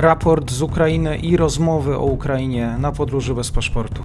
[0.00, 4.04] raport z Ukrainy i rozmowy o Ukrainie na podróży bez paszportu.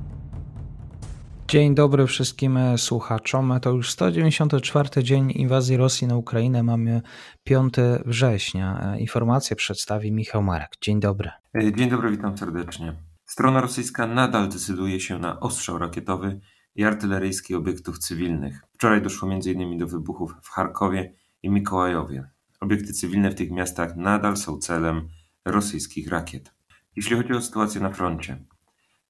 [1.48, 3.54] Dzień dobry wszystkim słuchaczom.
[3.62, 6.64] To już 194 dzień inwazji Rosji na Ukrainę.
[6.64, 7.02] Mamy
[7.44, 7.74] 5
[8.06, 8.96] września.
[8.98, 10.70] Informacje przedstawi Michał Marek.
[10.82, 11.32] Dzień dobry.
[11.76, 12.96] Dzień dobry, witam serdecznie.
[13.26, 16.40] Strona rosyjska nadal decyduje się na ostrzał rakietowy
[16.76, 18.62] i artyleryjski obiektów cywilnych.
[18.74, 19.78] Wczoraj doszło m.in.
[19.78, 21.14] do wybuchów w Charkowie
[21.44, 22.30] i Mikołajowie.
[22.60, 25.10] Obiekty cywilne w tych miastach nadal są celem
[25.46, 26.54] rosyjskich rakiet.
[26.96, 28.46] Jeśli chodzi o sytuację na froncie,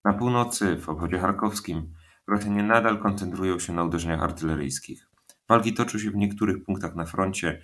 [0.06, 1.94] na północy, w obwodzie charkowskim,
[2.28, 5.08] Rosjanie nadal koncentrują się na uderzeniach artyleryjskich.
[5.50, 7.62] Walki toczą się w niektórych punktach na froncie.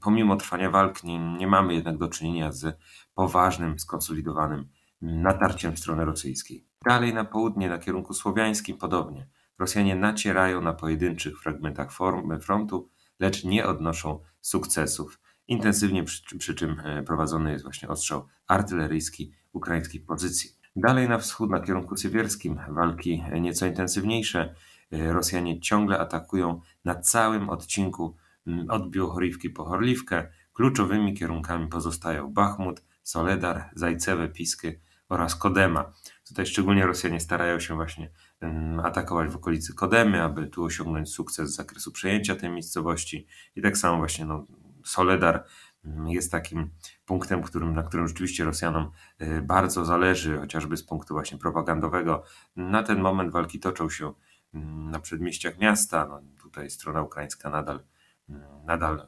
[0.00, 2.78] Pomimo trwania walk nie, nie mamy jednak do czynienia z
[3.14, 4.68] poważnym, skonsolidowanym
[5.00, 6.66] natarciem w stronę rosyjskiej.
[6.84, 9.28] Dalej na południe, na kierunku słowiańskim podobnie.
[9.58, 11.92] Rosjanie nacierają na pojedynczych fragmentach
[12.40, 15.20] frontu, lecz nie odnoszą sukcesów.
[15.48, 20.50] Intensywnie przy, przy czym e, prowadzony jest właśnie ostrzał artyleryjski ukraińskich pozycji.
[20.76, 24.54] Dalej na wschód, na kierunku sywierskim, walki nieco intensywniejsze.
[24.92, 28.16] E, Rosjanie ciągle atakują na całym odcinku
[28.68, 30.28] od Białchorywki po Horliwkę.
[30.52, 35.92] Kluczowymi kierunkami pozostają Bachmut, Soledar, Zajcewe, Pisky oraz Kodema.
[36.28, 38.10] Tutaj szczególnie Rosjanie starają się właśnie
[38.82, 43.26] atakować w okolicy Kodemy, aby tu osiągnąć sukces z zakresu przejęcia tej miejscowości.
[43.56, 44.46] I tak samo właśnie no,
[44.84, 45.44] Soledar
[45.84, 46.70] mm, jest takim
[47.06, 48.90] punktem, którym, na którym rzeczywiście Rosjanom
[49.22, 52.24] y, bardzo zależy, chociażby z punktu właśnie propagandowego.
[52.56, 54.12] Na ten moment walki toczą się
[54.54, 56.06] mm, na przedmieściach miasta.
[56.06, 57.80] No, tutaj strona ukraińska nadal,
[58.28, 59.06] mm, nadal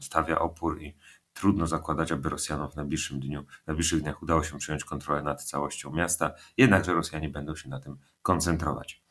[0.00, 0.96] stawia opór i
[1.34, 5.44] trudno zakładać, aby Rosjanom w najbliższym dniu, w najbliższych dniach udało się przejąć kontrolę nad
[5.44, 9.04] całością miasta, jednakże Rosjanie będą się na tym koncentrować.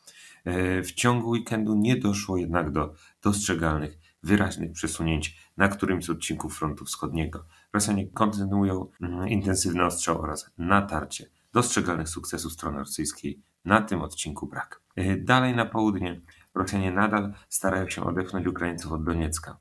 [0.46, 6.58] Y, w ciągu weekendu nie doszło jednak do dostrzegalnych wyraźnych przesunięć na którymś z odcinków
[6.58, 7.44] frontu wschodniego.
[7.72, 11.26] Rosjanie kontynuują mm, intensywny ostrzał oraz natarcie.
[11.52, 14.80] Dostrzegalnych sukcesów strony rosyjskiej na tym odcinku brak.
[14.96, 16.20] E, dalej na południe
[16.54, 19.58] Rosjanie nadal starają się odepchnąć Ukraińców od Doniecka.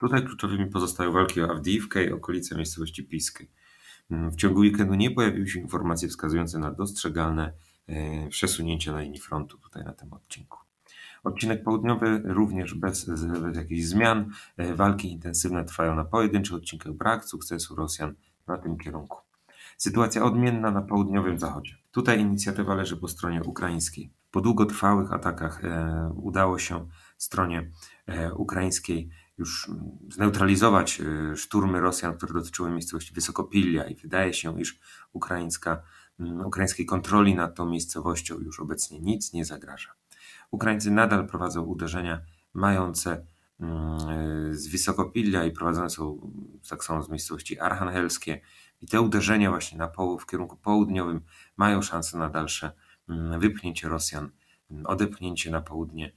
[0.00, 3.50] Tutaj kluczowymi pozostają walki o Awdijiwkę i okolice miejscowości Piskiej.
[4.10, 7.52] Mm, w ciągu weekendu nie pojawiły się informacje wskazujące na dostrzegalne
[7.86, 10.65] e, przesunięcia na linii frontu tutaj na tym odcinku.
[11.26, 13.04] Odcinek południowy również bez,
[13.42, 14.30] bez jakichś zmian.
[14.56, 16.92] E, walki intensywne trwają na pojedynczych odcinkach.
[16.92, 18.14] Brak sukcesu Rosjan
[18.46, 19.18] na tym kierunku.
[19.76, 21.76] Sytuacja odmienna na południowym zachodzie.
[21.90, 24.12] Tutaj inicjatywa leży po stronie ukraińskiej.
[24.30, 26.88] Po długotrwałych atakach e, udało się
[27.18, 27.70] stronie
[28.06, 29.70] e, ukraińskiej już
[30.12, 34.80] zneutralizować e, szturmy Rosjan, które dotyczyły miejscowości Wysokopilia i wydaje się, iż
[35.12, 35.82] ukraińska,
[36.44, 39.90] ukraińskiej kontroli nad tą miejscowością już obecnie nic nie zagraża.
[40.50, 42.20] Ukraińcy nadal prowadzą uderzenia
[42.54, 43.26] mające
[43.60, 46.30] mm, z Wysokopillia i prowadzone są
[46.70, 48.40] tak samo z miejscowości archangelskie.
[48.80, 51.20] I te uderzenia właśnie na połów, w kierunku południowym
[51.56, 52.72] mają szansę na dalsze
[53.08, 54.30] mm, wypchnięcie Rosjan,
[54.70, 56.12] mm, odepchnięcie na południe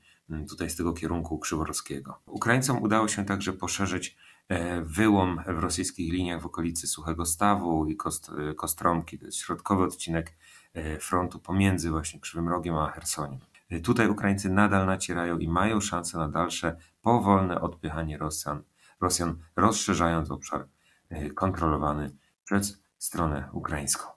[0.50, 2.20] tutaj z tego kierunku krzyworowskiego.
[2.26, 4.18] Ukraińcom udało się także poszerzyć
[4.48, 9.20] e, wyłom w rosyjskich liniach w okolicy Suchego Stawu i Kost, Kostromki.
[9.20, 10.36] To jest środkowy odcinek
[10.74, 13.40] e, frontu pomiędzy właśnie Krzywym Rogiem a Chersoniem.
[13.84, 18.64] Tutaj Ukraińcy nadal nacierają i mają szansę na dalsze powolne odpychanie Rosjan,
[19.02, 20.68] Rosjan rozszerzając obszar
[21.10, 22.12] e, kontrolowany
[22.44, 24.08] przez stronę ukraińską.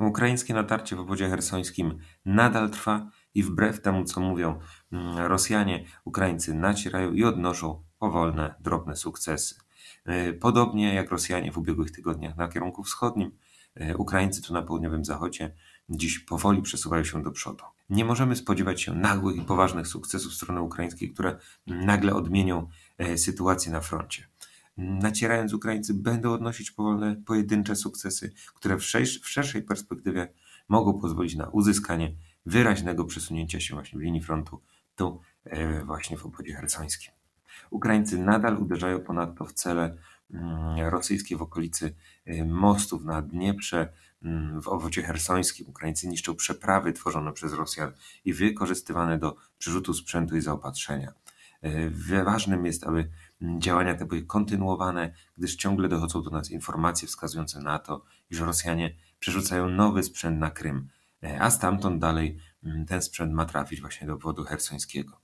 [0.00, 4.58] Ukraińskie natarcie w obwodzie hersońskim nadal trwa i wbrew temu, co mówią
[4.92, 9.54] mm, Rosjanie, Ukraińcy nacierają i odnoszą powolne, drobne sukcesy.
[10.04, 13.30] E, podobnie jak Rosjanie w ubiegłych tygodniach na kierunku wschodnim,
[13.74, 15.54] e, Ukraińcy tu na południowym zachodzie
[15.96, 17.64] dziś powoli przesuwają się do przodu.
[17.90, 23.72] Nie możemy spodziewać się nagłych i poważnych sukcesów strony ukraińskiej, które nagle odmienią e, sytuację
[23.72, 24.28] na froncie.
[24.76, 28.82] Nacierając Ukraińcy będą odnosić powolne, pojedyncze sukcesy, które w,
[29.22, 30.32] w szerszej perspektywie
[30.68, 32.14] mogą pozwolić na uzyskanie
[32.46, 34.60] wyraźnego przesunięcia się właśnie w linii frontu
[34.96, 37.12] tu e, właśnie w obwodzie hersońskim.
[37.70, 39.96] Ukraińcy nadal uderzają ponadto w cele
[40.90, 43.92] rosyjskie w okolicy e, mostów na Dnieprze,
[44.24, 47.92] Mm, w obwodzie hersońskim Ukraińcy niszczą przeprawy tworzone przez Rosjan
[48.24, 51.12] i wykorzystywane do przerzutu sprzętu i zaopatrzenia.
[51.62, 53.10] E, ważnym jest, aby
[53.58, 58.96] działania te były kontynuowane, gdyż ciągle dochodzą do nas informacje wskazujące na to, iż Rosjanie
[59.18, 60.88] przerzucają nowy sprzęt na Krym,
[61.22, 65.20] e, a stamtąd dalej mm, ten sprzęt ma trafić właśnie do obwodu hersońskiego.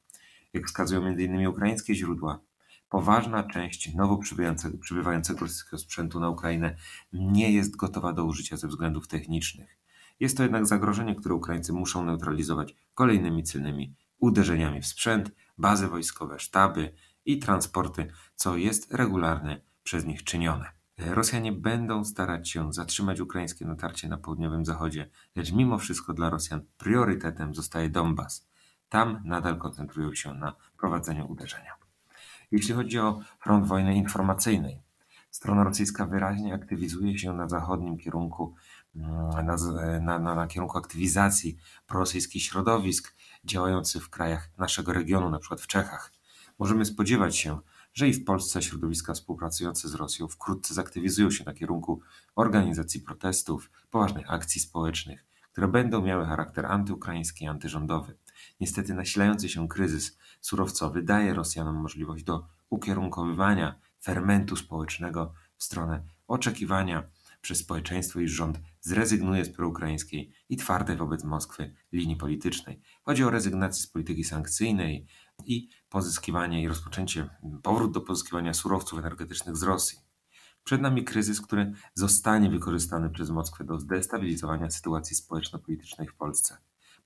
[0.53, 1.47] Jak wskazują m.in.
[1.47, 2.41] ukraińskie źródła,
[2.89, 4.19] Poważna część nowo
[4.81, 6.77] przybywającego, rosyjskiego sprzętu na Ukrainę
[7.13, 9.79] nie jest gotowa do użycia ze względów technicznych.
[10.21, 16.39] Jest to jednak zagrożenie, które Ukraińcy muszą neutralizować kolejnymi celnymi uderzeniami w sprzęt, bazy wojskowe,
[16.39, 16.95] sztaby
[17.25, 20.73] i transporty, co jest regularnie przez nich czynione.
[20.99, 26.61] Rosjanie będą starać się zatrzymać ukraińskie natarcie na południowym zachodzie, lecz mimo wszystko dla Rosjan
[26.79, 28.49] priorytetem zostaje Donbas.
[28.89, 31.78] Tam nadal koncentrują się na prowadzeniu uderzenia.
[32.51, 34.83] Jeśli chodzi o front wojny informacyjnej,
[35.31, 38.55] strona rosyjska wyraźnie aktywizuje się na zachodnim kierunku,
[38.97, 39.57] mm, na,
[40.01, 41.57] na, na, na kierunku aktywizacji
[41.87, 43.15] prorosyjskich środowisk
[43.45, 46.13] działających w krajach naszego regionu, na przykład w Czechach.
[46.59, 47.59] Możemy spodziewać się,
[47.95, 52.01] że i w Polsce środowiska współpracujące z Rosją wkrótce zaktywizują się na kierunku
[52.35, 55.28] organizacji protestów, poważnych akcji społecznych,
[55.59, 58.19] które będą miały charakter antyukraiński i antyrządowy.
[58.61, 67.11] Niestety nasilający się kryzys surowcowy daje Rosjanom możliwość do ukierunkowywania fermentu społecznego w stronę oczekiwania
[67.41, 72.81] przez społeczeństwo, iż rząd zrezygnuje z proukraińskiej i twardej wobec Moskwy linii politycznej.
[73.03, 75.07] Chodzi o rezygnację z polityki sankcyjnej
[75.47, 77.29] i pozyskiwanie i rozpoczęcie,
[77.63, 80.08] powrót do pozyskiwania surowców energetycznych z Rosji.
[80.69, 86.57] Przed nami kryzys, który zostanie wykorzystany przez Moskwę do zdestabilizowania sytuacji społeczno-politycznej w Polsce.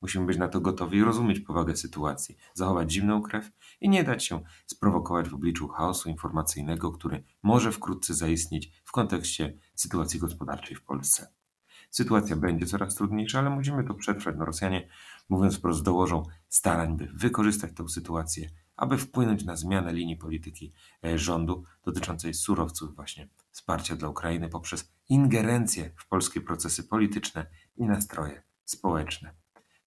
[0.01, 3.51] Musimy być na to gotowi i rozumieć powagę sytuacji, zachować zimną krew
[3.81, 9.59] i nie dać się sprowokować w obliczu chaosu informacyjnego, który może wkrótce zaistnieć w kontekście
[9.75, 11.33] sytuacji gospodarczej w Polsce.
[11.91, 14.35] Sytuacja będzie coraz trudniejsza, ale musimy to przetrwać.
[14.39, 14.89] No Rosjanie,
[15.29, 20.73] mówiąc wprost, dołożą starań, by wykorzystać tę sytuację, aby wpłynąć na zmianę linii polityki
[21.05, 27.47] e, rządu dotyczącej surowców, właśnie wsparcia dla Ukrainy poprzez ingerencję w polskie procesy polityczne
[27.77, 29.35] i nastroje społeczne.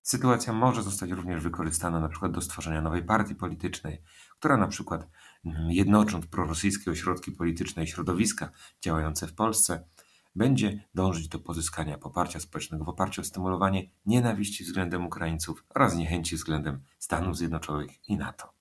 [0.01, 4.01] Sytuacja może zostać również wykorzystana na przykład do stworzenia nowej partii politycznej,
[4.39, 5.07] która na przykład
[5.45, 8.49] mm, jednocząc prorosyjskie ośrodki polityczne i środowiska
[8.81, 9.83] działające w Polsce,
[10.35, 16.35] będzie dążyć do pozyskania poparcia społecznego w oparciu o stymulowanie nienawiści względem Ukraińców oraz niechęci
[16.35, 18.54] względem Stanów Zjednoczonych i NATO.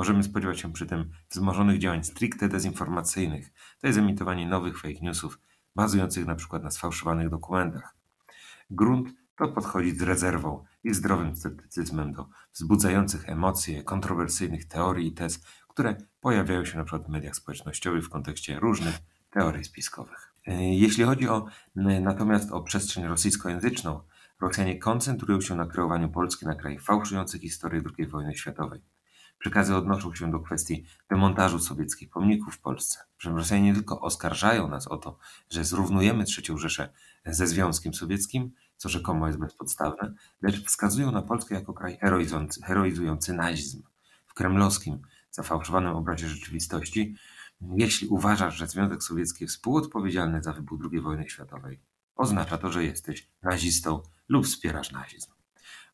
[0.00, 5.38] Możemy spodziewać się przy tym wzmożonych działań stricte dezinformacyjnych, to jest emitowanie nowych fake newsów
[5.76, 7.96] bazujących na przykład na sfałszowanych dokumentach.
[8.70, 15.44] Grunt to podchodzić z rezerwą i zdrowym sceptycyzmem do wzbudzających emocje, kontrowersyjnych teorii i tez,
[15.68, 18.98] które pojawiają się na przykład w mediach społecznościowych w kontekście różnych
[19.30, 20.34] teorii spiskowych.
[20.46, 21.46] E, jeśli chodzi o,
[22.00, 24.00] natomiast o przestrzeń rosyjskojęzyczną,
[24.40, 28.80] Rosjanie koncentrują się na kreowaniu Polski na kraj fałszujący historię II wojny światowej.
[29.40, 32.98] Przekazy odnoszą się do kwestii demontażu sowieckich pomników w Polsce.
[33.24, 35.18] Rosjanie nie tylko oskarżają nas o to,
[35.50, 36.92] że zrównujemy III Rzeszę
[37.26, 43.32] ze Związkiem Sowieckim, co rzekomo jest bezpodstawne, lecz wskazują na Polskę jako kraj heroizujący, heroizujący
[43.32, 43.82] nazizm.
[44.26, 47.16] W kremlowskim, zafałszowanym obrazie rzeczywistości,
[47.60, 51.80] jeśli uważasz, że Związek Sowiecki jest współodpowiedzialny za wybuch II wojny światowej,
[52.16, 55.32] oznacza to, że jesteś nazistą lub wspierasz nazizm.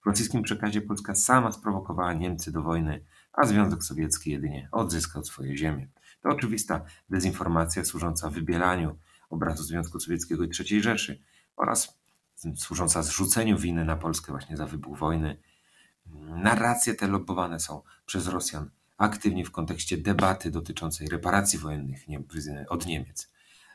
[0.02, 3.04] W rosyjskim przekazie Polska sama sprowokowała Niemcy do wojny,
[3.36, 5.88] a Związek Sowiecki jedynie odzyskał swoje ziemię.
[6.22, 8.98] To oczywista dezinformacja służąca wybielaniu
[9.30, 11.22] obrazu Związku Sowieckiego i III Rzeszy
[11.56, 11.98] oraz
[12.56, 15.36] służąca zrzuceniu winy na Polskę właśnie za wybuch wojny.
[16.20, 22.04] Narracje te lobowane są przez Rosjan aktywnie w kontekście debaty dotyczącej reparacji wojennych
[22.68, 23.30] od Niemiec.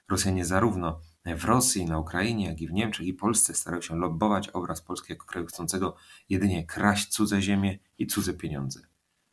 [0.10, 4.50] Rosjanie zarówno w Rosji, na Ukrainie, jak i w Niemczech i Polsce starają się lobbować
[4.50, 5.96] obraz Polski jako kraju chcącego
[6.30, 8.91] jedynie kraść cudze ziemie i cudze pieniądze.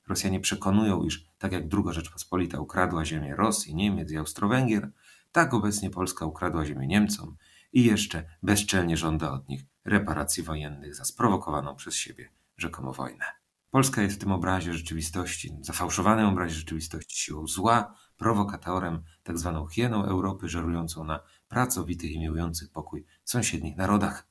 [0.08, 4.90] Rosjanie przekonują, iż tak jak II Rzeczpospolita ukradła ziemię Rosji, Niemiec i Austro-Węgier,
[5.32, 7.36] tak obecnie Polska ukradła ziemię Niemcom
[7.72, 13.24] i jeszcze bezczelnie żąda od nich reparacji wojennych za sprowokowaną przez siebie rzekomo wojnę.
[13.70, 20.04] Polska jest w tym obrazie rzeczywistości, zafałszowanym obrazie rzeczywistości siłą zła, prowokatorem, tak zwaną hieną
[20.04, 24.26] Europy, żerującą na pracowitych i miłujących pokój sąsiednich narodach.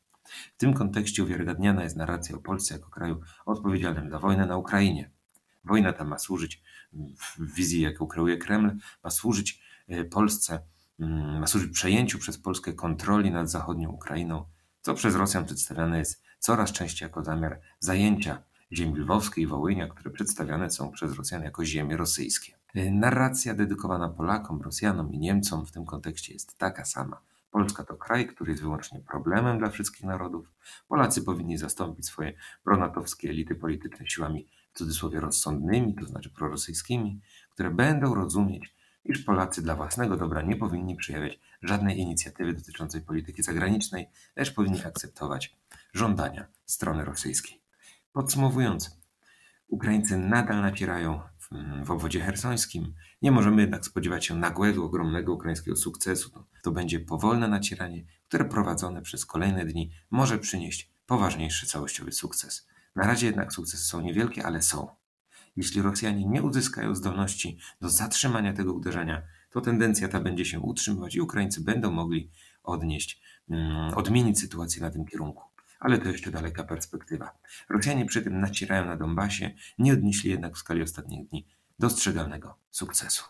[0.56, 5.17] W tym kontekście uwiarygadniana jest narracja o Polsce jako kraju odpowiedzialnym za wojnę na Ukrainie.
[5.68, 6.62] Wojna ta ma służyć,
[7.38, 8.72] w wizji jaką kreuje Kreml,
[9.04, 10.60] ma służyć e, Polsce
[11.00, 14.46] Mm, ma służyć przejęciu przez Polskę kontroli nad zachodnią Ukrainą,
[14.82, 20.12] co przez Rosjan przedstawiane jest coraz częściej jako zamiar zajęcia ziemi lwowskiej i Wołynia, które
[20.12, 22.54] przedstawiane są przez Rosjan jako ziemie rosyjskie.
[22.76, 27.22] Y, narracja dedykowana Polakom, Rosjanom i Niemcom w tym kontekście jest taka sama.
[27.52, 30.52] Polska to kraj, który jest wyłącznie problemem dla wszystkich narodów.
[30.88, 32.34] Polacy powinni zastąpić swoje
[32.64, 34.48] pronatowskie elity polityczne siłami
[34.78, 40.56] w cudzysłowie rozsądnymi, to znaczy prorosyjskimi, które będą rozumieć iż Polacy dla własnego dobra nie
[40.56, 45.56] powinni przejawiać żadnej inicjatywy dotyczącej polityki zagranicznej, lecz powinni akceptować
[45.94, 47.62] żądania strony rosyjskiej.
[48.14, 48.98] Podsumowując,
[49.68, 51.22] Ukraińcy nadal nacierają
[51.86, 52.94] w, obwodzie hersońskim.
[53.22, 56.46] Nie możemy jednak spodziewać się nagłego, ogromnego ukraińskiego sukcesu.
[56.64, 62.68] To będzie powolne nacieranie, które prowadzone przez kolejne dni może przynieść poważniejszy całościowy sukces.
[62.98, 64.88] Na razie jednak sukcesy są niewielkie, ale są.
[65.56, 71.16] Jeśli Rosjanie nie uzyskają zdolności do zatrzymania tego uderzenia, to tendencja ta będzie się utrzymywać
[71.16, 72.32] i Ukraińcy będą mogli
[72.64, 75.44] odnieść, mm, odmienić sytuację na tym kierunku.
[75.80, 77.38] Ale to jeszcze daleka perspektywa.
[77.70, 81.48] Rosjanie przy tym nacierają na Donbasie, nie odnieśli jednak w skali ostatnich dni
[81.80, 83.24] dostrzegalnego sukcesu.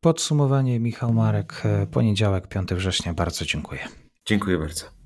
[0.00, 3.14] Podsumowanie Michał Marek, e, poniedziałek, 5 września.
[3.14, 3.88] Bardzo dziękuję.
[4.26, 4.97] Dziękuję bardzo.